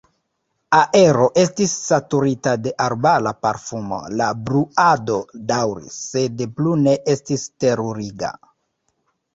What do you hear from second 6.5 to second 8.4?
plu ne estis teruriga.